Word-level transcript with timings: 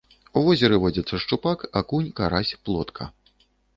У 0.39 0.41
возеры 0.45 0.77
водзяцца 0.85 1.19
шчупак, 1.23 1.67
акунь, 1.81 2.11
карась, 2.21 2.55
плотка. 2.67 3.11